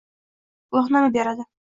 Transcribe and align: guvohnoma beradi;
guvohnoma 0.75 1.11
beradi; 1.17 1.47